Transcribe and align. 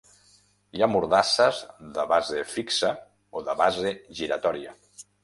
Hi 0.77 0.83
ha 0.85 0.87
mordasses 0.93 1.59
de 1.97 2.05
base 2.13 2.39
fixa 2.53 2.91
o 3.41 3.45
de 3.51 3.55
base 3.61 3.93
giratòria. 4.23 4.75